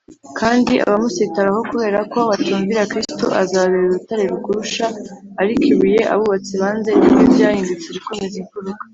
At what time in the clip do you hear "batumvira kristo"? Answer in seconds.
2.30-3.26